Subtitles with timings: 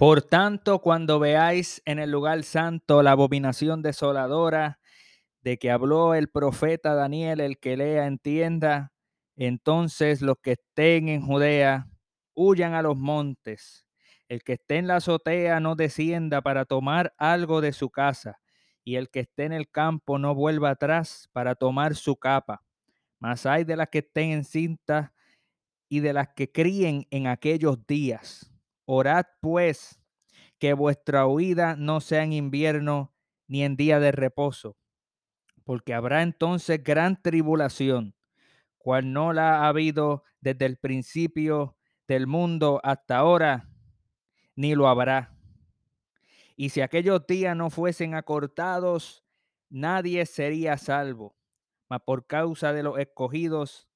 [0.00, 4.80] Por tanto, cuando veáis en el lugar santo la abominación desoladora
[5.42, 8.94] de que habló el profeta Daniel, el que lea entienda,
[9.36, 11.86] entonces los que estén en Judea
[12.32, 13.84] huyan a los montes.
[14.26, 18.40] El que esté en la azotea no descienda para tomar algo de su casa,
[18.82, 22.62] y el que esté en el campo no vuelva atrás para tomar su capa.
[23.18, 25.12] Mas hay de las que estén en cinta
[25.90, 28.49] y de las que críen en aquellos días.
[28.92, 30.02] Orad pues
[30.58, 33.14] que vuestra huida no sea en invierno
[33.46, 34.76] ni en día de reposo,
[35.62, 38.16] porque habrá entonces gran tribulación,
[38.78, 41.76] cual no la ha habido desde el principio
[42.08, 43.68] del mundo hasta ahora,
[44.56, 45.38] ni lo habrá.
[46.56, 49.24] Y si aquellos días no fuesen acortados,
[49.68, 51.36] nadie sería salvo.
[51.88, 53.88] Mas por causa de los escogidos,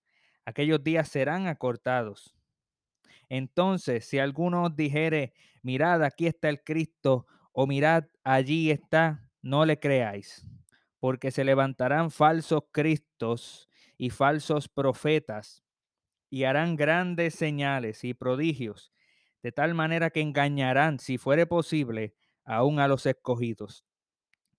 [0.44, 2.36] aquellos días serán acortados.
[3.28, 9.78] Entonces, si alguno dijere, mirad, aquí está el Cristo, o mirad, allí está, no le
[9.78, 10.46] creáis,
[10.98, 15.62] porque se levantarán falsos cristos y falsos profetas,
[16.30, 18.92] y harán grandes señales y prodigios,
[19.42, 23.84] de tal manera que engañarán, si fuere posible, aún a los escogidos.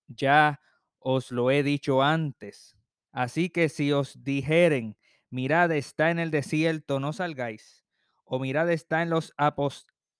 [0.07, 0.61] Ya
[0.99, 2.77] os lo he dicho antes.
[3.11, 4.97] Así que si os dijeren,
[5.29, 7.84] mirad, está en el desierto, no salgáis
[8.25, 9.33] o mirad está en los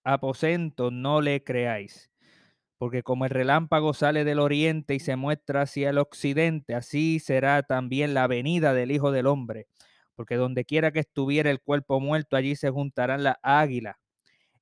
[0.04, 2.10] aposentos, no le creáis.
[2.78, 7.62] Porque como el relámpago sale del oriente y se muestra hacia el occidente, así será
[7.62, 9.66] también la venida del Hijo del Hombre.
[10.14, 13.96] Porque donde quiera que estuviera el cuerpo muerto, allí se juntarán las águilas.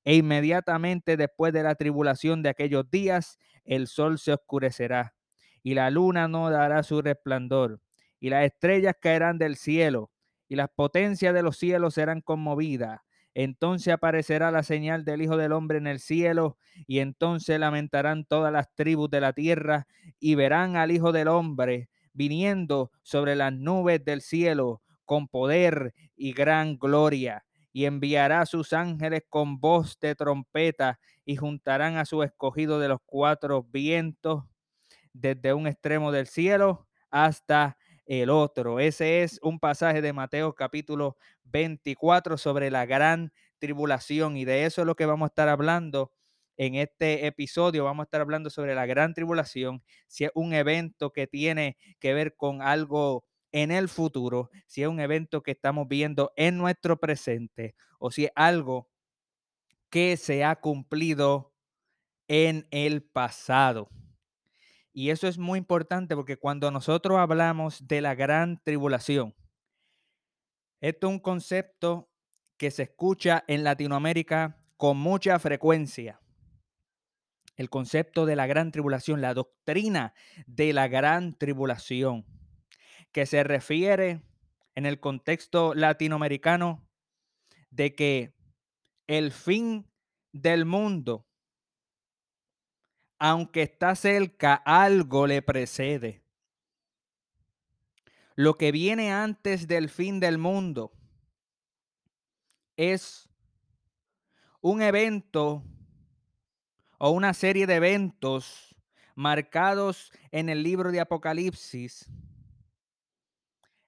[0.05, 5.15] E inmediatamente después de la tribulación de aquellos días, el sol se oscurecerá
[5.63, 7.81] y la luna no dará su resplandor
[8.19, 10.11] y las estrellas caerán del cielo
[10.47, 13.01] y las potencias de los cielos serán conmovidas
[13.35, 16.57] entonces aparecerá la señal del Hijo del Hombre en el cielo,
[16.87, 19.87] y entonces lamentarán todas las tribus de la tierra,
[20.19, 26.31] y verán al Hijo del Hombre viniendo sobre las nubes del cielo con poder y
[26.31, 32.79] gran gloria, y enviará sus ángeles con voz de trompeta, y juntarán a su escogido
[32.79, 34.45] de los cuatro vientos,
[35.13, 38.79] desde un extremo del cielo hasta el otro.
[38.79, 44.81] Ese es un pasaje de Mateo capítulo 24 sobre la gran tribulación y de eso
[44.81, 46.11] es lo que vamos a estar hablando
[46.57, 47.83] en este episodio.
[47.83, 52.13] Vamos a estar hablando sobre la gran tribulación, si es un evento que tiene que
[52.13, 56.99] ver con algo en el futuro, si es un evento que estamos viendo en nuestro
[56.99, 58.89] presente o si es algo
[59.89, 61.53] que se ha cumplido
[62.27, 63.89] en el pasado.
[64.97, 69.35] Y eso es muy importante porque cuando nosotros hablamos de la gran tribulación,
[70.79, 72.09] esto es un concepto
[72.55, 76.21] que se escucha en Latinoamérica con mucha frecuencia.
[77.57, 80.13] El concepto de la gran tribulación, la doctrina
[80.47, 82.25] de la gran tribulación,
[83.11, 84.21] que se refiere
[84.75, 86.87] en el contexto latinoamericano
[87.69, 88.33] de que
[89.07, 89.91] el fin
[90.31, 91.27] del mundo
[93.17, 96.21] aunque está cerca, algo le precede.
[98.35, 100.91] Lo que viene antes del fin del mundo
[102.75, 103.29] es
[104.59, 105.63] un evento
[106.97, 108.75] o una serie de eventos
[109.15, 112.09] marcados en el libro de Apocalipsis,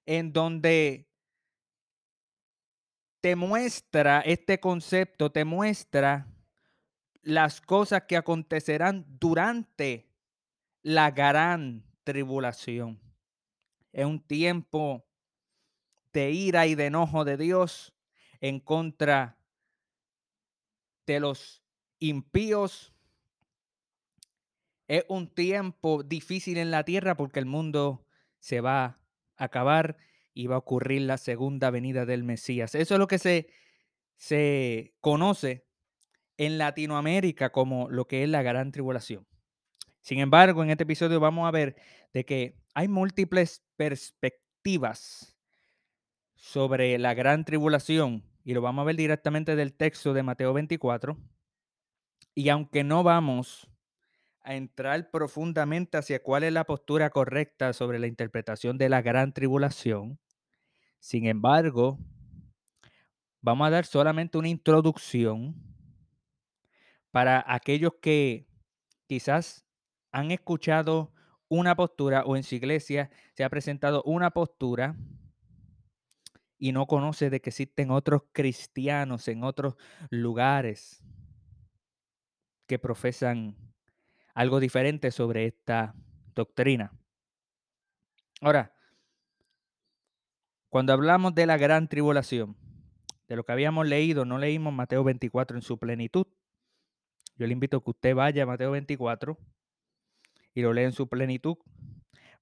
[0.06, 1.10] en donde
[3.20, 6.26] te muestra este concepto, te muestra
[7.28, 10.08] las cosas que acontecerán durante
[10.82, 12.98] la gran tribulación.
[13.92, 15.04] Es un tiempo
[16.14, 17.94] de ira y de enojo de Dios
[18.40, 19.36] en contra
[21.04, 21.62] de los
[21.98, 22.94] impíos.
[24.86, 28.06] Es un tiempo difícil en la tierra porque el mundo
[28.38, 28.98] se va a
[29.36, 29.98] acabar
[30.32, 32.74] y va a ocurrir la segunda venida del Mesías.
[32.74, 33.50] Eso es lo que se,
[34.16, 35.67] se conoce
[36.38, 39.26] en Latinoamérica como lo que es la gran tribulación.
[40.00, 41.76] Sin embargo, en este episodio vamos a ver
[42.14, 45.36] de que hay múltiples perspectivas
[46.36, 51.18] sobre la gran tribulación y lo vamos a ver directamente del texto de Mateo 24.
[52.34, 53.68] Y aunque no vamos
[54.40, 59.34] a entrar profundamente hacia cuál es la postura correcta sobre la interpretación de la gran
[59.34, 60.18] tribulación,
[61.00, 61.98] sin embargo,
[63.42, 65.67] vamos a dar solamente una introducción
[67.18, 68.46] para aquellos que
[69.08, 69.66] quizás
[70.12, 71.12] han escuchado
[71.48, 74.94] una postura o en su iglesia se ha presentado una postura
[76.58, 79.74] y no conoce de que existen otros cristianos en otros
[80.10, 81.02] lugares
[82.68, 83.56] que profesan
[84.32, 85.96] algo diferente sobre esta
[86.36, 86.92] doctrina.
[88.40, 88.76] Ahora,
[90.68, 92.56] cuando hablamos de la gran tribulación,
[93.26, 96.28] de lo que habíamos leído, no leímos Mateo 24 en su plenitud.
[97.38, 99.38] Yo le invito a que usted vaya a Mateo 24
[100.54, 101.56] y lo lea en su plenitud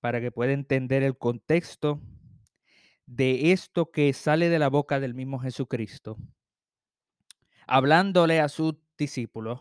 [0.01, 2.01] para que pueda entender el contexto
[3.05, 6.17] de esto que sale de la boca del mismo Jesucristo,
[7.67, 9.61] hablándole a sus discípulos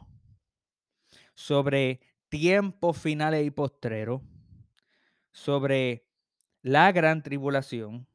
[1.34, 2.00] sobre
[2.30, 4.22] tiempos finales y postreros,
[5.34, 6.08] sobre
[6.62, 8.08] la gran tribulación,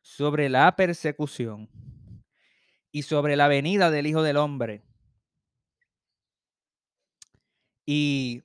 [0.00, 1.68] sobre la persecución
[2.92, 4.84] y sobre la venida del Hijo del Hombre.
[7.86, 8.42] Y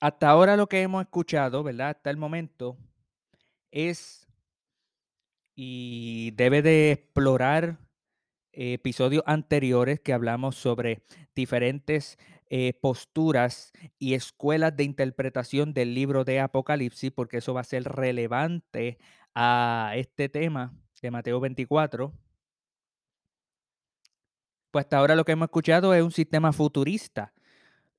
[0.00, 1.90] hasta ahora lo que hemos escuchado, ¿verdad?
[1.90, 2.76] Hasta el momento
[3.70, 4.26] es
[5.54, 7.78] y debe de explorar
[8.52, 11.02] episodios anteriores que hablamos sobre
[11.34, 12.18] diferentes
[12.48, 17.84] eh, posturas y escuelas de interpretación del libro de Apocalipsis, porque eso va a ser
[17.84, 18.98] relevante
[19.34, 22.12] a este tema de Mateo 24.
[24.70, 27.32] Pues hasta ahora lo que hemos escuchado es un sistema futurista.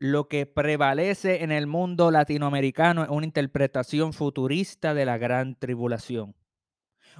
[0.03, 6.35] Lo que prevalece en el mundo latinoamericano es una interpretación futurista de la gran tribulación.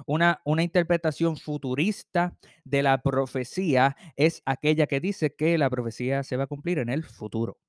[0.04, 6.36] Una, una, interpretación futurista de la profecía es aquella que dice que la profecía se
[6.36, 7.60] va a cumplir en el futuro.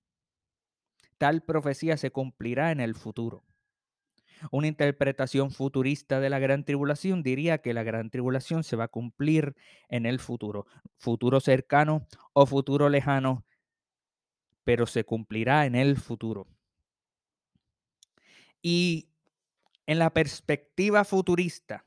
[1.20, 3.44] Tal profecía se cumplirá en el futuro.
[4.50, 8.88] Una interpretación futurista de la gran tribulación diría que la gran tribulación se va a
[8.88, 9.54] cumplir
[9.90, 10.66] en el futuro,
[10.98, 13.46] futuro cercano o futuro lejano,
[14.64, 16.48] pero se cumplirá en el futuro.
[18.62, 19.10] Y
[19.86, 21.86] en la perspectiva futurista,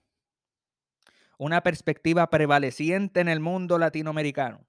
[1.39, 4.65] una perspectiva prevaleciente en el mundo latinoamericano.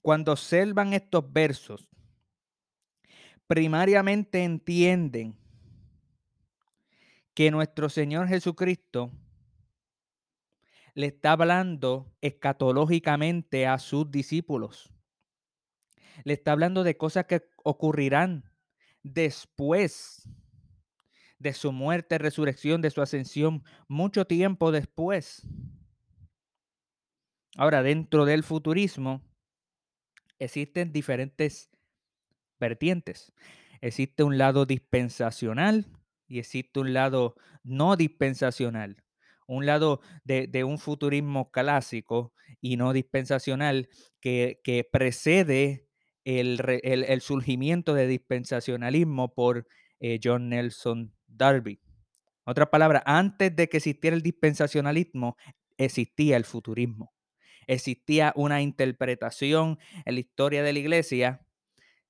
[0.00, 1.88] Cuando observan estos versos,
[3.46, 5.36] primariamente entienden
[7.34, 9.10] que nuestro Señor Jesucristo
[10.98, 14.92] le está hablando escatológicamente a sus discípulos.
[16.24, 18.50] Le está hablando de cosas que ocurrirán
[19.04, 20.28] después
[21.38, 25.46] de su muerte, resurrección, de su ascensión, mucho tiempo después.
[27.56, 29.22] Ahora, dentro del futurismo
[30.40, 31.70] existen diferentes
[32.58, 33.32] vertientes.
[33.80, 35.86] Existe un lado dispensacional
[36.26, 39.04] y existe un lado no dispensacional.
[39.48, 43.88] Un lado de, un futurismo clásico y no dispensacional
[44.20, 44.60] que,
[44.92, 45.88] precede
[46.24, 49.66] el, surgimiento de dispensacionalismo por
[50.00, 51.80] eh, John Nelson Darby.
[52.44, 55.36] Otra palabra, antes de que existiera el dispensacionalismo,
[55.78, 57.14] existía el futurismo.
[57.66, 61.46] Existía una interpretación en la historia de la iglesia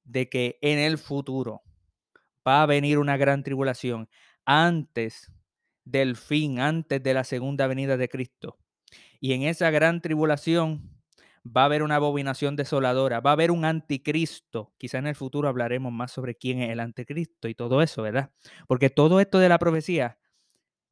[0.02, 1.62] de que en el futuro
[2.46, 4.08] va a venir una gran tribulación
[4.44, 5.31] antes
[5.91, 8.59] del fin, antes de la segunda venida de Cristo.
[9.21, 10.99] Y en esa gran tribulación
[11.45, 14.75] va a haber una abominación desoladora, va a haber un anticristo.
[14.79, 18.31] Quizá en el futuro hablaremos más sobre quién es el anticristo y todo eso, ¿verdad?
[18.67, 20.19] Porque todo esto de la profecía,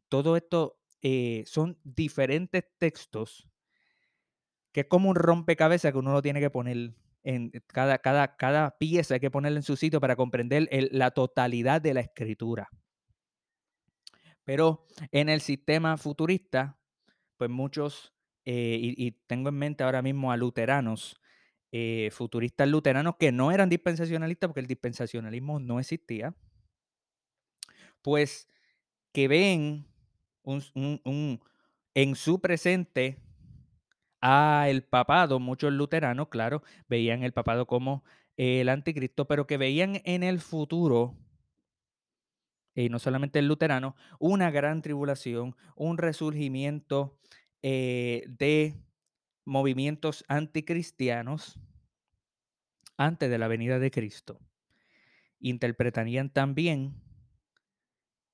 [0.08, 3.48] todo esto eh, son diferentes textos
[4.72, 8.76] que es como un rompecabezas que uno lo tiene que poner en cada, cada, cada
[8.76, 12.68] pieza, hay que ponerla en su sitio para comprender la totalidad de la escritura.
[14.46, 16.78] Pero en el sistema futurista,
[17.36, 21.20] pues muchos eh, y, tengo en mente ahora mismo a luteranos,
[21.72, 26.32] eh, futuristas luteranos que no eran dispensacionalistas porque el dispensacionalismo no existía,
[28.02, 28.48] pues
[29.12, 29.84] que ven
[31.94, 33.18] en su presente
[34.20, 38.04] a el papado, muchos luteranos, claro, veían el papado como
[38.36, 41.16] el anticristo, pero que veían en el futuro
[42.84, 47.18] y no solamente el luterano, una gran tribulación, un resurgimiento
[47.62, 48.74] eh, de
[49.44, 51.58] movimientos anticristianos
[52.96, 54.40] antes de la venida de Cristo.
[55.40, 56.94] Interpretarían también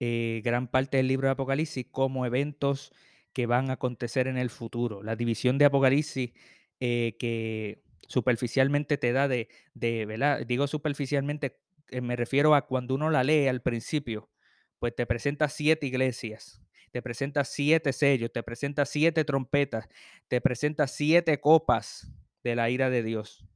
[0.01, 2.93] eh, gran parte del libro de Apocalipsis como eventos
[3.33, 5.03] que van a acontecer en el futuro.
[5.03, 6.33] La división de Apocalipsis
[6.81, 10.45] eh, que superficialmente te da de, de.
[10.47, 11.62] Digo superficialmente,
[12.01, 14.31] me refiero a cuando uno la lee al principio,
[14.79, 19.89] pues te presenta siete iglesias te presenta siete sellos, te presenta siete trompetas,
[20.29, 22.13] te presenta siete copas
[22.45, 23.47] de la ira de Dios.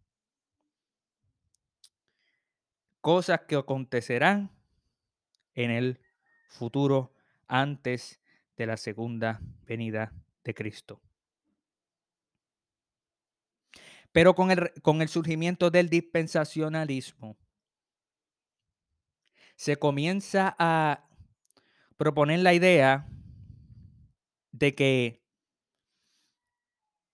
[3.03, 4.51] Cosas que acontecerán
[5.55, 6.01] en el
[6.49, 7.15] futuro
[7.47, 8.21] antes
[8.57, 10.13] de la segunda venida
[10.43, 11.03] de Cristo.
[14.13, 17.37] Pero con el, con el surgimiento del dispensacionalismo,
[19.57, 21.09] se comienza a
[21.97, 23.09] proponer la idea
[24.53, 25.27] de que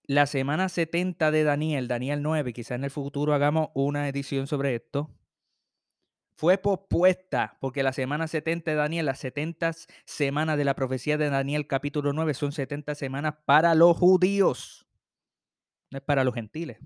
[0.04, 4.74] la semana 70 de Daniel, Daniel 9, quizá en el futuro hagamos una edición sobre
[4.74, 5.10] esto,
[6.34, 9.72] fue pospuesta porque la semana 70 de Daniel, las 70
[10.04, 14.86] semanas de la profecía de Daniel capítulo 9 son 70 semanas para los judíos,
[15.90, 16.78] no es para los gentiles.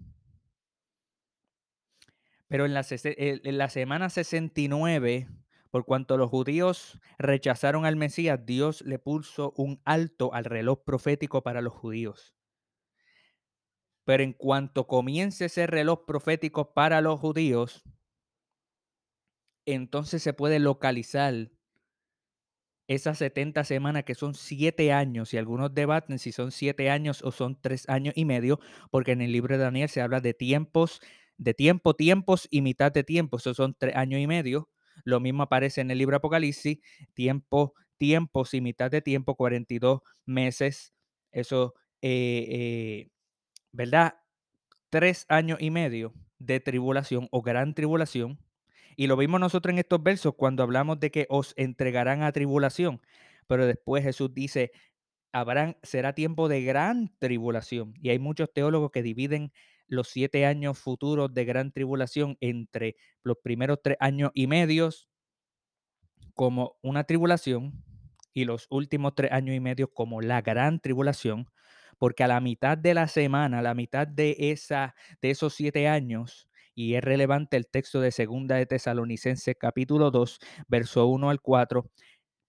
[2.48, 5.28] Pero en la, en la semana 69,
[5.76, 11.42] por cuanto los judíos rechazaron al Mesías, Dios le puso un alto al reloj profético
[11.42, 12.34] para los judíos.
[14.06, 17.84] Pero en cuanto comience ese reloj profético para los judíos,
[19.66, 21.50] entonces se puede localizar
[22.88, 27.32] esas 70 semanas que son siete años, y algunos debaten si son siete años o
[27.32, 31.02] son tres años y medio, porque en el libro de Daniel se habla de tiempos,
[31.36, 34.70] de tiempo, tiempos y mitad de tiempo, esos son tres años y medio.
[35.04, 36.78] Lo mismo aparece en el libro Apocalipsis,
[37.14, 40.94] tiempo, tiempos y mitad de tiempo, 42 meses,
[41.32, 43.10] eso, eh, eh,
[43.72, 44.14] ¿verdad?
[44.90, 48.38] Tres años y medio de tribulación o gran tribulación
[48.96, 53.02] y lo vimos nosotros en estos versos cuando hablamos de que os entregarán a tribulación.
[53.46, 54.72] Pero después Jesús dice,
[55.32, 57.94] habrán, será tiempo de gran tribulación.
[58.00, 59.52] Y hay muchos teólogos que dividen
[59.88, 65.08] los siete años futuros de gran tribulación entre los primeros tres años y medios
[66.34, 67.82] como una tribulación
[68.32, 71.48] y los últimos tres años y medio como la gran tribulación,
[71.98, 75.88] porque a la mitad de la semana, a la mitad de, esa, de esos siete
[75.88, 80.38] años, y es relevante el texto de Segunda de Tesalonicenses capítulo 2,
[80.68, 81.90] verso 1 al 4,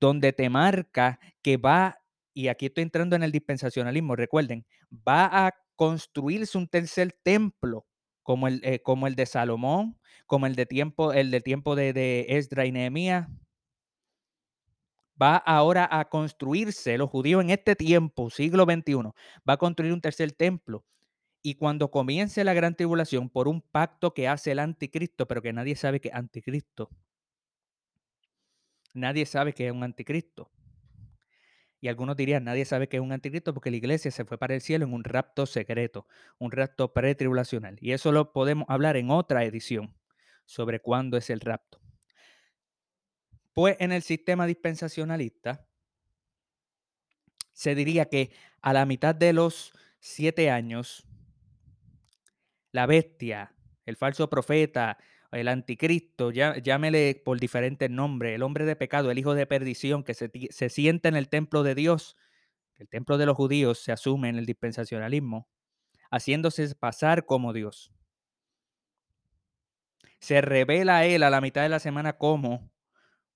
[0.02, 2.00] donde te marca que va,
[2.34, 7.88] y aquí estoy entrando en el dispensacionalismo, recuerden, va a construirse un tercer templo,
[8.24, 11.94] como el, eh, como el de Salomón, como el de tiempo, el de tiempo de,
[11.94, 13.30] de Esdra y Nehemías.
[15.20, 19.14] Va ahora a construirse, los judíos en este tiempo, siglo XXI,
[19.50, 20.84] va a construir un tercer templo
[21.42, 25.54] y cuando comience la gran tribulación por un pacto que hace el anticristo, pero que
[25.54, 26.90] nadie sabe que es anticristo.
[28.94, 30.52] Nadie sabe que es un anticristo.
[31.80, 34.56] Y algunos dirían, nadie sabe que es un anticristo porque la iglesia se fue para
[34.56, 36.08] el cielo en un rapto secreto,
[36.40, 37.78] un rapto pretribulacional.
[37.82, 39.94] Y eso lo podemos hablar en otra edición
[40.46, 41.80] sobre cuándo es el rapto.
[43.54, 45.68] Pues en el sistema dispensacionalista
[47.54, 48.32] se diría que
[48.62, 51.08] a la mitad de los siete años
[52.72, 53.54] la bestia,
[53.86, 54.98] el falso profeta,
[55.32, 60.04] el anticristo, ya, llámele por diferentes nombres, el hombre de pecado, el hijo de perdición
[60.04, 62.16] que se, se sienta en el templo de Dios,
[62.76, 65.48] el templo de los judíos se asume en el dispensacionalismo,
[66.12, 67.92] haciéndose pasar como Dios.
[70.20, 72.72] Se revela a él a la mitad de la semana como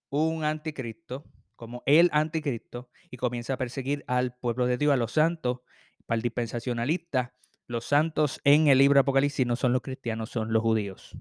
[0.10, 5.12] un anticristo, como el anticristo, y comienza a perseguir al pueblo de Dios, a los
[5.12, 5.62] santos,
[6.06, 7.34] para el dispensacionalista
[7.72, 11.16] los santos en el libro Apocalipsis no son los cristianos, son los judíos.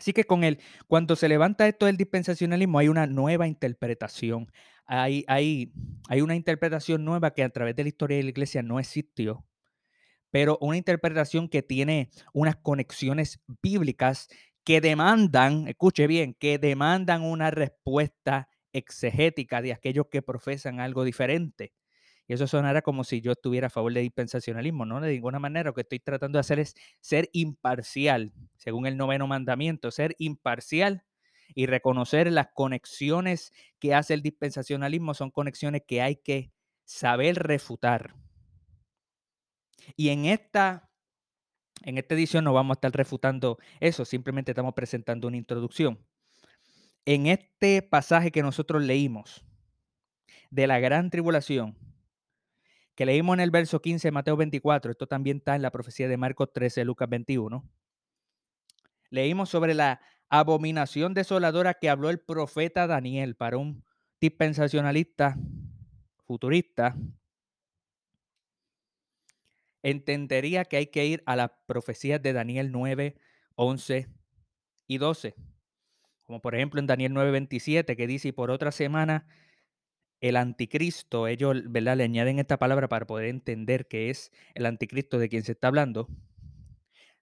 [0.00, 4.50] Así que con él, cuando se levanta esto del dispensacionalismo, hay una nueva interpretación.
[4.86, 5.74] Hay, hay,
[6.08, 9.44] hay una interpretación nueva que a través de la historia de la iglesia no existió,
[10.30, 14.28] pero una interpretación que tiene unas conexiones bíblicas
[14.64, 21.74] que demandan, escuche bien, que demandan una respuesta exegética de aquellos que profesan algo diferente.
[22.30, 25.70] Y eso sonará como si yo estuviera a favor del dispensacionalismo, no de ninguna manera.
[25.70, 31.02] Lo que estoy tratando de hacer es ser imparcial, según el noveno mandamiento, ser imparcial
[31.56, 36.52] y reconocer las conexiones que hace el dispensacionalismo son conexiones que hay que
[36.84, 38.14] saber refutar.
[39.96, 40.88] Y en esta,
[41.82, 45.98] en esta edición no vamos a estar refutando eso, simplemente estamos presentando una introducción.
[47.06, 49.44] En este pasaje que nosotros leímos
[50.50, 51.89] de la gran tribulación,
[53.00, 56.06] que leímos en el verso 15 de Mateo 24, esto también está en la profecía
[56.06, 57.66] de Marcos 13, Lucas 21.
[59.08, 63.82] Leímos sobre la abominación desoladora que habló el profeta Daniel para un
[64.20, 65.38] dispensacionalista
[66.26, 66.94] futurista.
[69.82, 73.16] Entendería que hay que ir a las profecías de Daniel 9,
[73.54, 74.08] 11
[74.88, 75.34] y 12.
[76.24, 79.26] Como por ejemplo en Daniel 9, 27, que dice, y por otra semana
[80.20, 81.96] el anticristo, ellos ¿verdad?
[81.96, 85.68] le añaden esta palabra para poder entender que es el anticristo de quien se está
[85.68, 86.08] hablando.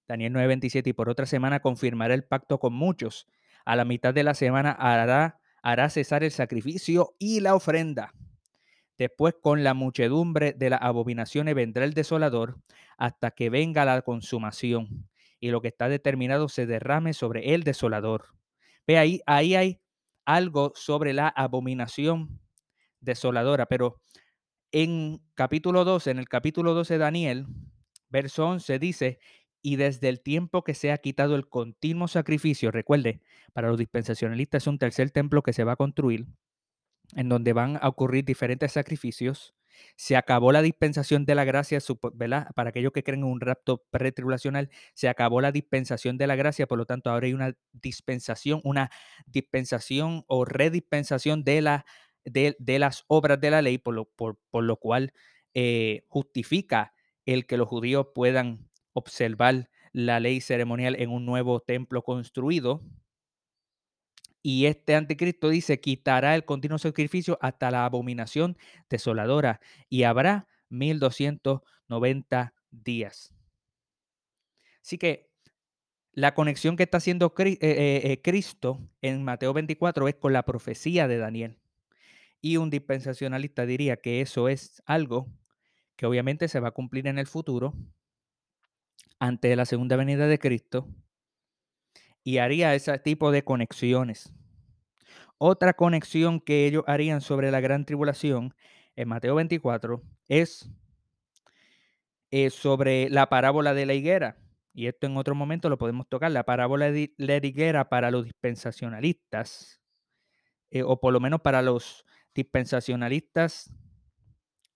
[0.09, 3.29] Daniel 9:27, y por otra semana confirmará el pacto con muchos.
[3.65, 8.15] A la mitad de la semana hará, hará cesar el sacrificio y la ofrenda.
[8.97, 12.57] Después con la muchedumbre de las abominaciones vendrá el desolador
[12.97, 18.35] hasta que venga la consumación y lo que está determinado se derrame sobre el desolador.
[18.87, 19.81] Ve ahí, ahí hay
[20.25, 22.41] algo sobre la abominación
[23.01, 24.01] desoladora, pero
[24.73, 27.47] en capítulo 12, en el capítulo 12 de Daniel,
[28.11, 29.19] verso 11 dice,
[29.63, 33.21] y desde el tiempo que se ha quitado el continuo sacrificio, recuerde,
[33.53, 36.27] para los dispensacionalistas es un tercer templo que se va a construir,
[37.17, 39.55] en donde van a ocurrir diferentes sacrificios.
[39.97, 41.79] Se acabó la dispensación de la gracia,
[42.15, 42.49] ¿verdad?
[42.55, 46.67] Para aquellos que creen en un rapto pretribulacional, se acabó la dispensación de la gracia,
[46.67, 48.91] por lo tanto ahora hay una dispensación, una
[49.27, 51.87] dispensación o redispensación de, la,
[52.31, 55.13] de, las obras de la ley, por lo, por, lo cual
[55.55, 56.95] eh, justifica
[57.27, 62.83] el que los judíos puedan observar la ley ceremonial en un nuevo templo construido.
[64.43, 68.57] Y este anticristo dice, quitará el continuo sacrificio hasta la abominación
[68.89, 73.35] desoladora y habrá 1290 días.
[74.83, 75.29] Así que
[76.13, 81.07] la conexión que está haciendo eh, eh, Cristo en Mateo 24 es con la profecía
[81.07, 81.59] de Daniel.
[82.41, 85.29] Y un dispensacionalista diría que eso es algo
[85.97, 87.75] que obviamente se va a cumplir en el futuro,
[89.19, 90.89] ante la segunda venida de Cristo
[92.23, 94.33] y haría ese tipo de conexiones.
[95.39, 98.55] Otra conexión que ellos harían sobre la gran tribulación
[98.97, 100.69] en Mateo 24 es,
[102.31, 104.37] eh, sobre la parábola de la higuera.
[104.75, 106.31] Y esto en otro momento lo podemos tocar.
[106.31, 109.81] La parábola de la higuera para los dispensacionalistas,
[110.71, 112.05] eh, o por lo menos para los
[112.39, 113.75] dispensacionalistas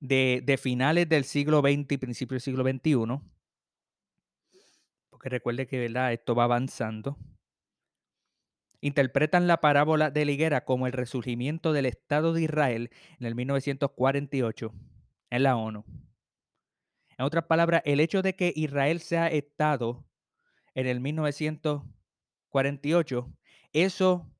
[0.00, 3.20] de, finales del siglo XX y principios del siglo XXI,
[5.20, 6.12] que recuerde que ¿verdad?
[6.12, 7.16] esto va avanzando,
[8.80, 13.36] interpretan la parábola de la higuera como el resurgimiento del Estado de Israel en el
[13.36, 14.74] 1948
[15.30, 15.84] en la ONU.
[17.16, 20.04] En otras palabras, el hecho de que Israel sea Estado
[20.74, 23.32] en el 1948,
[23.72, 24.31] eso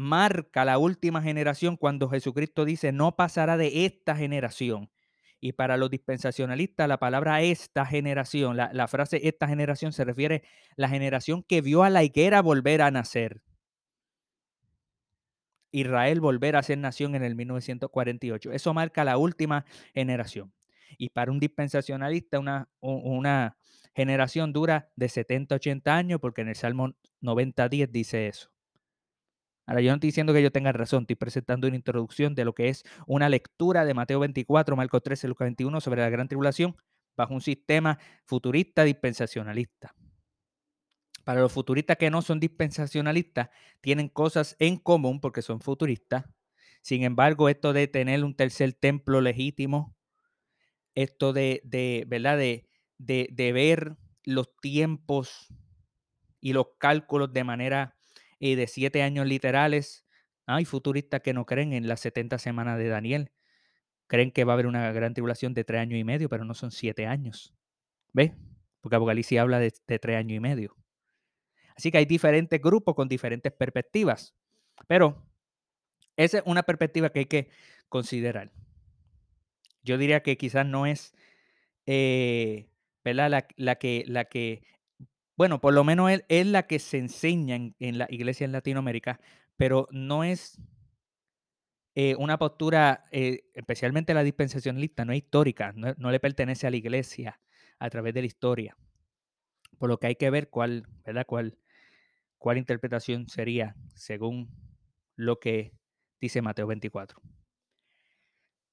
[0.00, 4.90] marca la última generación cuando Jesucristo dice, no pasará de esta generación.
[5.40, 10.74] Y para los dispensacionalistas, la palabra esta generación, la, frase esta generación se refiere a
[10.76, 13.42] la generación que vio a la higuera volver a nacer.
[15.70, 18.52] Israel volver a ser nación en el 1948.
[18.52, 20.52] Eso marca la última generación.
[20.96, 23.58] Y para un dispensacionalista, una, una
[23.94, 28.50] generación dura de 70, 80 años, porque en el Salmo 90, 10 dice eso.
[29.70, 32.56] Ahora, yo no estoy diciendo que yo tenga razón, estoy presentando una introducción de lo
[32.56, 36.74] que es una lectura de Mateo 24, Marcos 13, Lucas 21 sobre la gran tribulación
[37.16, 39.94] bajo un sistema futurista dispensacionalista.
[41.22, 46.24] Para los futuristas que no son dispensacionalistas, tienen cosas en común porque son futuristas.
[46.82, 49.96] Sin embargo, esto de tener un tercer templo legítimo,
[50.96, 52.38] esto de, de ¿verdad?
[52.38, 55.46] De, de, de ver los tiempos
[56.40, 57.99] y los cálculos de manera
[58.40, 60.04] y de siete años literales.
[60.46, 63.30] Hay futuristas que no creen en las 70 semanas de Daniel.
[64.08, 66.54] Creen que va a haber una gran tribulación de tres años y medio, pero no
[66.54, 67.54] son siete años.
[68.12, 68.32] ¿Ves?
[68.80, 70.74] Porque Apocalipsis habla de, tres años y medio.
[71.76, 74.34] Así que hay diferentes grupos con diferentes perspectivas.
[74.88, 75.24] Pero
[76.16, 77.50] esa es una perspectiva que hay que
[77.88, 78.50] considerar.
[79.82, 81.14] Yo diría que quizás no es
[81.86, 82.68] eh,
[83.04, 84.62] La, la, que, la que
[85.40, 89.20] bueno, por lo menos es, la que se enseña en, la iglesia en Latinoamérica,
[89.56, 90.60] pero no es
[91.94, 96.76] eh, una postura, eh, especialmente la dispensacionalista, no es histórica, no, le pertenece a la
[96.76, 97.40] iglesia
[97.78, 98.76] a través de la historia.
[99.78, 101.24] Por lo que hay que ver cuál, ¿verdad?
[101.26, 101.56] Cuál,
[102.36, 104.50] cuál interpretación sería según
[105.16, 105.72] lo que
[106.20, 107.18] dice Mateo 24.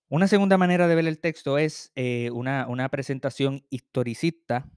[0.10, 4.70] Una segunda manera de ver el texto es eh, una, una presentación historicista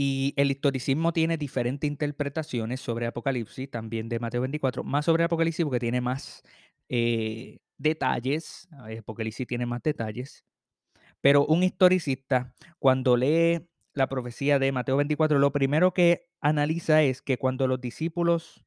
[0.00, 5.64] y el historicismo tiene diferentes interpretaciones sobre Apocalipsis, también de Mateo 24, más sobre Apocalipsis
[5.64, 6.44] porque tiene más
[6.88, 10.44] eh, detalles, Apocalipsis tiene más detalles,
[11.20, 17.20] pero un historicista cuando lee la profecía de Mateo 24, lo primero que analiza es
[17.20, 18.64] que cuando los discípulos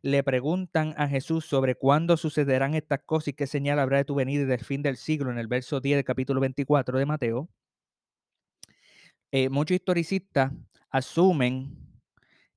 [0.00, 4.14] le preguntan a Jesús sobre cuándo sucederán estas cosas y qué señal habrá de tu
[4.14, 7.48] venida y del fin del siglo en el verso 10 del capítulo 24 de Mateo,
[9.32, 10.52] eh, muchos historicistas
[10.90, 11.74] asumen,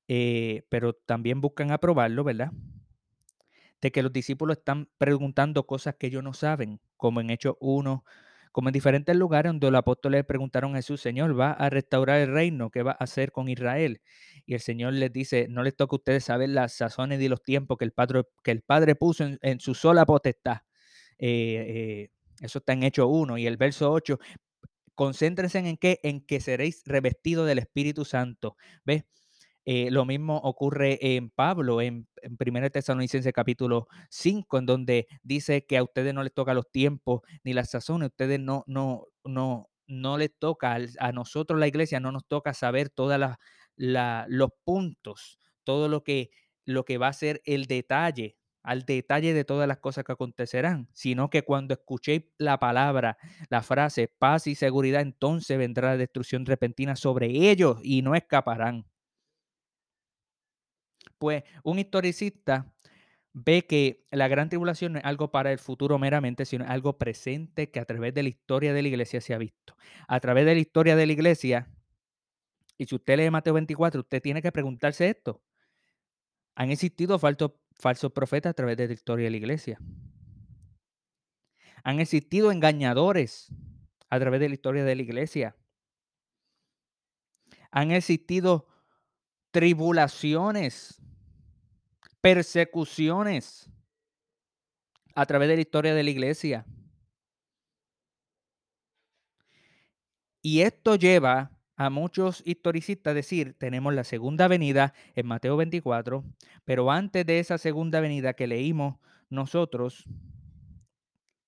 [0.10, 2.52] eh, pero también buscan aprobarlo, ¿verdad?
[3.82, 8.04] De que los discípulos están preguntando cosas que ellos no saben, como en Hechos 1,
[8.52, 12.20] como en diferentes lugares donde los apóstoles le preguntaron a Jesús, Señor, ¿va a restaurar
[12.20, 12.70] el reino?
[12.72, 14.02] ¿Qué va a hacer con Israel?
[14.46, 17.42] Y el Señor les dice, no les toca a ustedes saber las sazones y los
[17.42, 20.58] tiempos que el Padre, que el padre puso en, su sola potestad.
[21.20, 22.10] eh,
[22.42, 24.20] eso está en Hechos 1 y el verso 8,
[24.96, 28.58] concéntrense en qué, en que seréis revestidos del Espíritu Santo.
[28.86, 29.06] ¿Ves?
[29.68, 35.66] Eh, lo mismo ocurre en Pablo, en, en 1 Tesalonicenses capítulo 5, en donde dice
[35.66, 39.70] que a ustedes no les toca los tiempos ni las sazones, ustedes no, no, no,
[39.88, 43.20] no les toca, a nosotros la iglesia no nos toca saber todos
[43.76, 46.30] los puntos, todo lo que,
[46.66, 50.90] lo que va a ser el detalle, al detalle de todas las cosas que acontecerán,
[50.94, 53.18] sino que cuando escuchéis la palabra,
[53.50, 58.86] la frase paz y seguridad, entonces vendrá la destrucción repentina sobre ellos y no escaparán.
[61.18, 62.74] Pues un historicista
[63.34, 67.70] ve que la gran tribulación no es algo para el futuro meramente, sino algo presente
[67.70, 69.76] que a través de la historia de la iglesia se ha visto.
[70.08, 71.70] A través de la historia de la iglesia,
[72.78, 75.42] y si usted lee Mateo 24, usted tiene que preguntarse esto.
[76.56, 79.80] ¿Han existido falsos, falsos profetas a través de la historia de la iglesia?
[81.84, 83.54] ¿Han existido engañadores
[84.10, 85.56] a través de la historia de la iglesia?
[87.72, 88.68] ¿Han existido
[89.52, 91.02] tribulaciones
[92.20, 93.70] persecuciones
[95.14, 96.66] a través de la historia de la iglesia.
[100.42, 106.24] Y esto lleva a muchos historicistas decir, tenemos la segunda venida en Mateo 24,
[106.64, 108.98] pero antes de esa segunda venida que leímos
[109.30, 110.06] nosotros,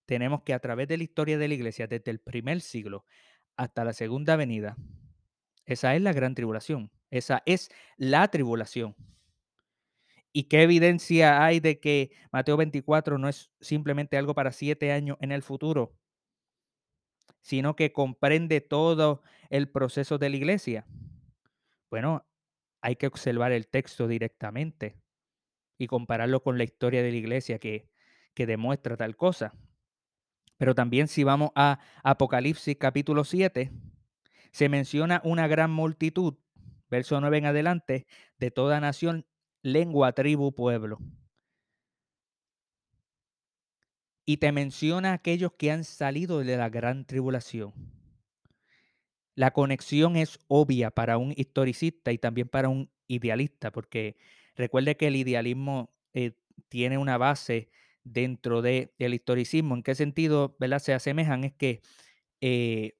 [0.05, 3.05] tenemos que a través de la historia de la iglesia, desde el primer siglo
[3.55, 4.75] hasta la segunda venida,
[5.65, 8.95] esa es la gran tribulación, esa es la tribulación.
[10.33, 15.17] ¿Y qué evidencia hay de que Mateo 24 no es simplemente algo para siete años
[15.19, 15.95] en el futuro,
[17.47, 20.85] sino que comprende todo el proceso de la iglesia?
[21.89, 22.27] Bueno,
[22.81, 24.97] hay que observar el texto directamente
[25.77, 27.89] y compararlo con la historia de la iglesia que,
[28.33, 29.53] que demuestra tal cosa.
[30.57, 33.71] Pero también si vamos a Apocalipsis capítulo 7,
[34.51, 36.33] se menciona una gran multitud,
[36.89, 38.07] verso 9 en adelante,
[38.39, 39.25] de toda nación
[39.61, 40.99] lengua, tribu, pueblo.
[44.29, 47.73] Y te menciona aquellos que han salido de la gran tribulación.
[49.35, 54.17] La conexión es obvia para un historicista y también para un idealista, porque
[54.57, 56.33] recuerde que el idealismo eh,
[56.67, 57.69] tiene una base
[58.03, 59.75] dentro del historicismo.
[59.75, 60.79] ¿En qué sentido ¿verdad?
[60.79, 61.45] se asemejan?
[61.45, 61.81] Es que
[62.41, 62.97] eh,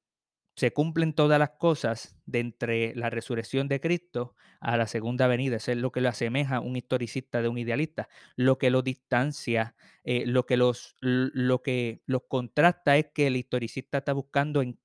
[0.58, 5.58] se cumplen todas las cosas de entre la resurrección de Cristo a la segunda venida.
[5.58, 8.10] Eso es lo que lo asemeja un historicista de un idealista.
[8.36, 13.38] Lo que lo distancia, eh, lo, que los, lo que los contrasta es que el
[13.38, 14.80] historicista está buscando en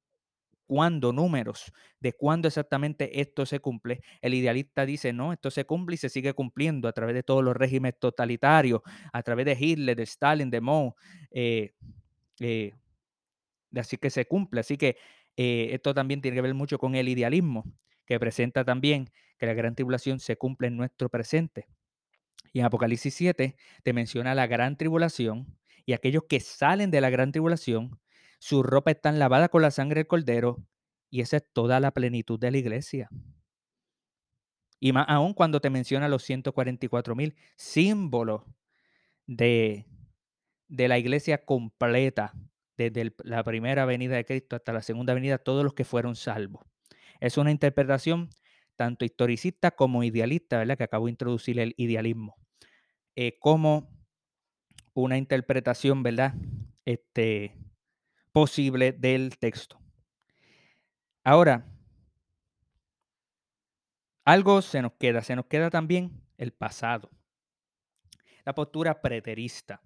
[0.67, 4.03] cuándo, números, de cuándo exactamente esto se cumple.
[4.21, 7.43] El idealista dice, no, esto se cumple y se sigue cumpliendo a través de todos
[7.43, 10.97] los regímenes totalitarios, a través de Hitler, de Stalin, de Mao.
[11.31, 11.73] Eh,
[12.41, 12.75] eh,
[13.75, 14.61] así que se cumple.
[14.61, 14.97] Así que
[15.37, 17.65] eh, esto también tiene que ver mucho con el idealismo,
[18.07, 21.69] que presenta también que la gran tribulación se cumple en nuestro presente.
[22.53, 27.11] Y en Apocalipsis 7 te menciona la gran tribulación y aquellos que salen de la
[27.11, 27.99] gran tribulación,
[28.39, 30.65] su ropa está lavada con la sangre del cordero
[31.11, 33.09] y esa es toda la plenitud de la iglesia.
[34.81, 38.43] Y más aún cuando te menciona los 144 mil símbolos
[39.27, 39.87] de,
[40.69, 42.33] de la iglesia completa,
[42.77, 46.65] desde la primera venida de Cristo hasta la segunda venida, todos los que fueron salvos.
[47.21, 48.31] Es una interpretación
[48.77, 50.77] tanto historicista como idealista, ¿verdad?
[50.77, 52.37] Que acabo de introducir el idealismo.
[53.15, 53.91] Eh, como
[54.95, 56.35] una interpretación, ¿verdad?
[56.85, 57.55] Este,
[58.33, 59.79] posible del texto.
[61.25, 61.65] Ahora,
[64.25, 67.11] algo se nos queda, se nos queda también el pasado,
[68.45, 69.81] la postura preterista.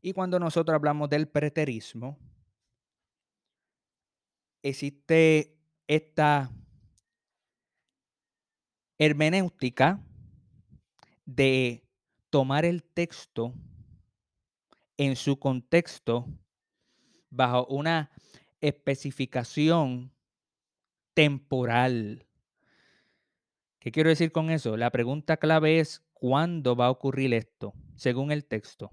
[0.00, 2.18] Y cuando nosotros hablamos del preterismo,
[4.62, 5.56] existe
[5.86, 6.50] esta
[8.98, 10.00] hermenéutica
[11.24, 11.84] de
[12.30, 13.52] tomar el texto
[14.96, 16.26] en su contexto
[17.30, 18.10] bajo una
[18.60, 20.12] especificación
[21.14, 22.26] temporal.
[23.78, 24.76] ¿Qué quiero decir con eso?
[24.76, 27.74] La pregunta clave es, ¿cuándo va a ocurrir esto?
[27.96, 28.90] Según el texto.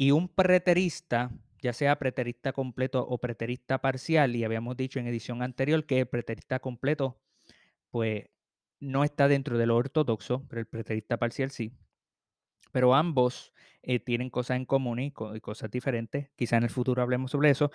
[0.00, 5.42] Y un preterista, ya sea preterista completo o preterista parcial, y habíamos dicho en edición
[5.42, 7.20] anterior que el preterista completo,
[7.90, 8.26] pues
[8.78, 11.72] no está dentro de lo ortodoxo, pero el preterista parcial sí.
[12.70, 16.30] Pero ambos eh, tienen cosas en común y, cosas diferentes.
[16.36, 17.72] Quizá en el futuro hablemos sobre eso.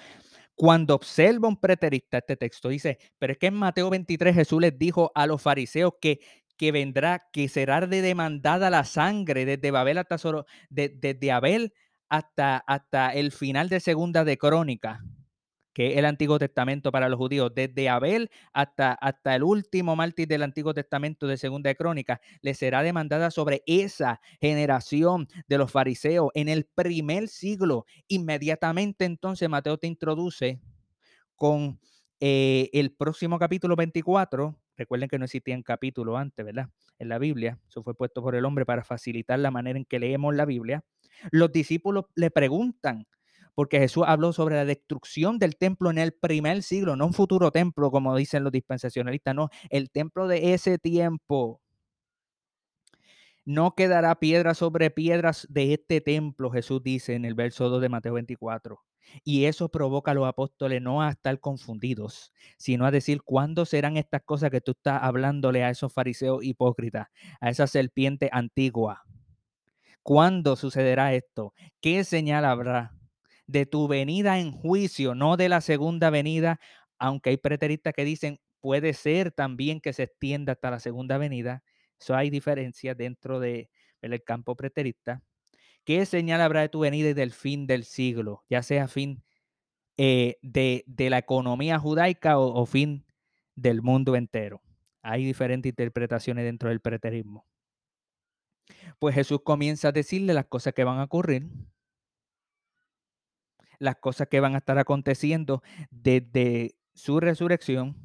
[0.55, 4.77] Cuando observa un preterista este texto, dice, pero es que en Mateo 23 Jesús les
[4.77, 6.21] dijo a los fariseos que
[6.57, 11.73] que vendrá, que será de demandada la sangre desde Babel hasta Soro, de, desde Abel
[12.09, 15.03] hasta, hasta el final de Segunda de Crónica,
[15.73, 20.27] que es el Antiguo Testamento para los judíos, desde Abel hasta, hasta el último mártir
[20.27, 25.71] del Antiguo Testamento de Segunda de Crónica, le será demandada sobre esa generación de los
[25.71, 27.85] fariseos en el primer siglo.
[28.07, 30.59] Inmediatamente entonces Mateo te introduce
[31.35, 31.79] con
[32.19, 36.69] eh, el próximo capítulo 24, recuerden que no existían capítulos antes, ¿verdad?
[36.99, 39.99] En la Biblia, eso fue puesto por el hombre para facilitar la manera en que
[39.99, 40.85] leemos la Biblia.
[41.31, 43.05] Los discípulos le preguntan,
[43.55, 47.51] porque Jesús habló sobre la destrucción del templo en el primer siglo, no un futuro
[47.51, 51.61] templo, como dicen los dispensacionalistas, no, el templo de ese tiempo.
[53.45, 57.89] No quedará piedra sobre piedras de este templo, Jesús dice en el verso 2 de
[57.89, 58.79] Mateo 24.
[59.25, 63.97] Y eso provoca a los apóstoles no a estar confundidos, sino a decir, ¿cuándo serán
[63.97, 67.07] estas cosas que tú estás hablándole a esos fariseos hipócritas,
[67.41, 69.03] a esa serpiente antigua?
[70.03, 71.53] ¿Cuándo sucederá esto?
[71.81, 72.91] ¿Qué señal habrá
[73.47, 76.59] de tu venida en juicio, no de la segunda venida?
[76.99, 81.63] Aunque hay preteristas que dicen, puede ser también que se extienda hasta la segunda venida.
[81.99, 83.69] Eso hay diferencias dentro del
[84.25, 85.23] campo preterista.
[85.85, 88.43] ¿Qué señal habrá de tu venida y del fin del siglo?
[88.49, 89.23] Ya sea fin
[89.97, 93.05] eh, de, la economía judaica o, fin
[93.55, 94.61] del mundo entero.
[95.01, 97.45] Hay diferentes interpretaciones dentro del preterismo.
[98.99, 101.47] Pues Jesús comienza a decirle las cosas que van a ocurrir,
[103.79, 107.97] las cosas que van a estar aconteciendo desde su resurrección.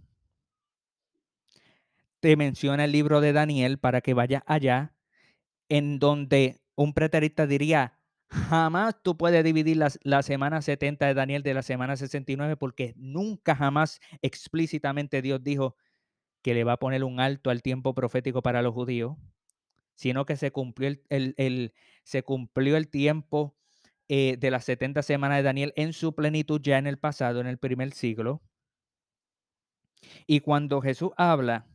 [2.20, 4.94] Te menciona el libro de Daniel para que vayas allá,
[5.68, 11.42] en donde un preterista diría, jamás tú puedes dividir la, la, semana 70 de Daniel
[11.42, 15.76] de la semana 69 porque nunca jamás explícitamente Dios dijo
[16.42, 19.16] que le va a poner un alto al tiempo profético para los judíos,
[19.98, 23.56] sino que se cumplió el, el, el se cumplió el tiempo
[24.08, 27.48] eh, de las 70 semanas de Daniel en su plenitud ya en el pasado, en
[27.48, 28.40] el primer siglo.
[30.28, 31.66] Y cuando Jesús habla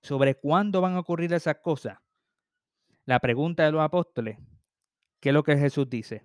[0.00, 1.98] sobre cuándo van a ocurrir esas cosas,
[3.04, 4.38] la pregunta de los apóstoles,
[5.20, 6.22] ¿qué es lo que Jesús dice?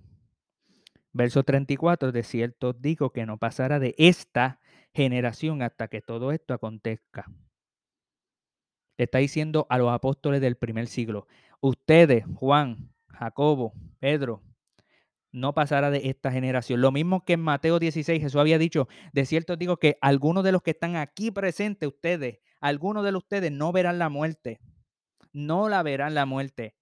[1.12, 4.62] Verso 34, de cierto digo que no pasará de esta
[4.94, 7.26] generación hasta que todo esto acontezca.
[8.98, 11.28] Le está diciendo a los apóstoles del primer siglo,
[11.62, 14.42] ustedes, Juan, Jacobo, Pedro,
[15.32, 16.82] no pasará de esta generación.
[16.82, 20.54] Lo mismo que en Mateo 16 Jesús había dicho, de cierto digo que algunos de
[20.54, 24.60] los que están aquí presentes, ustedes, algunos de ustedes no verán la muerte,
[25.34, 26.76] no la verán la muerte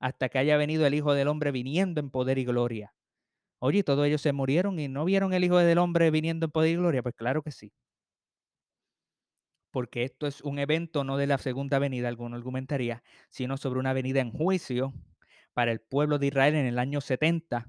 [0.00, 2.94] hasta que haya venido el Hijo del Hombre viniendo en poder y gloria.
[3.60, 6.70] Oye, todos ellos se murieron y no vieron el Hijo del Hombre viniendo en poder
[6.72, 7.02] y gloria.
[7.02, 7.72] Pues claro que sí.
[9.76, 13.92] Porque esto es un evento no de la segunda venida, alguno argumentaría, sino sobre una
[13.92, 14.94] venida en juicio
[15.52, 17.68] para el pueblo de Israel en el año 70,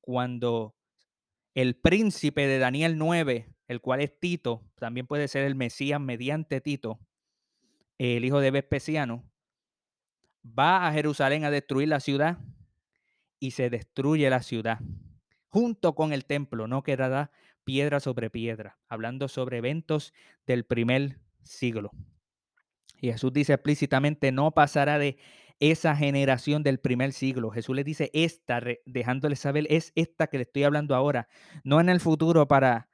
[0.00, 0.76] cuando
[1.54, 6.60] el príncipe de Daniel 9, el cual es Tito, también puede ser el Mesías mediante
[6.60, 7.00] Tito,
[7.98, 9.28] el hijo de Vespasiano,
[10.46, 12.38] va a Jerusalén a destruir la ciudad
[13.40, 14.78] y se destruye la ciudad
[15.48, 17.32] junto con el templo, no quedará
[17.64, 20.14] piedra sobre piedra, hablando sobre eventos
[20.46, 21.90] del primer siglo.
[23.00, 25.18] Y Jesús dice explícitamente, no pasará de
[25.58, 27.50] esa generación del primer siglo.
[27.50, 31.28] Jesús le dice esta, dejándole saber, es esta que le estoy hablando ahora,
[31.64, 32.88] no en el futuro para,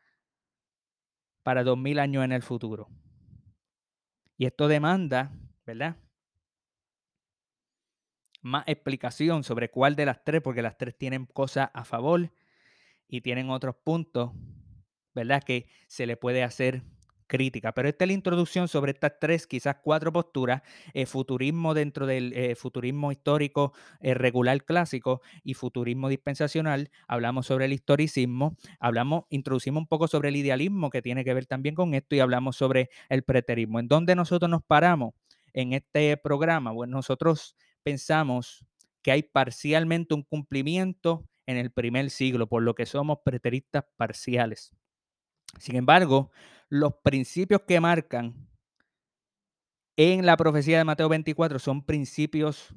[1.42, 2.88] para dos mil años en el futuro.
[4.36, 5.32] Y esto demanda,
[5.64, 5.96] ¿verdad?
[8.42, 12.32] Más explicación sobre cuál de las tres, porque las tres tienen cosas a favor
[13.08, 14.32] y tienen otros puntos,
[15.14, 15.42] ¿verdad?
[15.42, 16.82] Que se le puede hacer
[17.26, 17.72] crítica.
[17.72, 20.62] Pero esta es la introducción sobre estas tres, quizás cuatro posturas,
[20.94, 26.90] eh, futurismo dentro del eh, futurismo histórico eh, regular clásico y futurismo dispensacional.
[27.08, 31.46] Hablamos sobre el historicismo, hablamos, introducimos un poco sobre el idealismo que tiene que ver
[31.46, 33.80] también con esto y hablamos sobre el preterismo.
[33.80, 35.14] ¿En dónde nosotros nos paramos
[35.52, 36.72] en este programa?
[36.72, 38.64] Bueno, nosotros pensamos
[39.02, 44.72] que hay parcialmente un cumplimiento en el primer siglo, por lo que somos preteristas parciales.
[45.58, 46.32] Sin embargo,
[46.68, 48.48] los principios que marcan
[49.96, 52.74] en la profecía de Mateo 24 son principios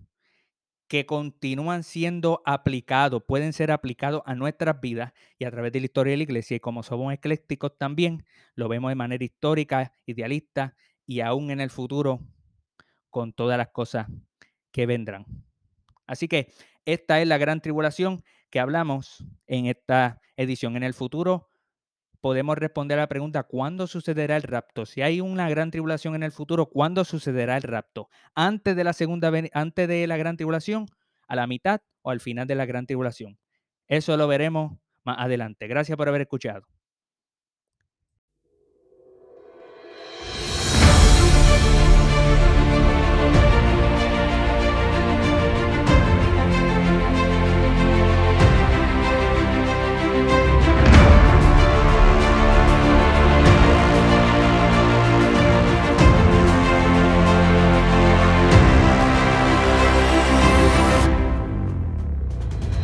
[0.88, 5.86] que continúan siendo aplicados, pueden ser aplicados a nuestras vidas y a través de la
[5.86, 6.58] historia de la iglesia.
[6.58, 8.26] Y como somos eclécticos también,
[8.56, 10.76] lo vemos de manera histórica, idealista
[11.06, 12.22] y aún en el futuro
[13.12, 14.08] con todas las cosas
[14.72, 15.26] que vendrán.
[16.08, 16.52] Así que
[16.86, 20.76] esta es la gran tribulación que hablamos en esta edición.
[20.76, 21.49] En el futuro
[22.22, 24.86] podemos responder a la pregunta, ¿cuándo sucederá el rapto?
[24.86, 28.10] Si hay una gran tribulación en el futuro, ¿cuándo sucederá el rapto?
[28.36, 30.88] ¿Antes de la segunda antes de la gran tribulación,
[31.28, 33.38] a la mitad o al final de la gran tribulación?
[33.88, 35.68] Eso lo veremos más adelante.
[35.68, 36.79] Gracias por haber escuchado.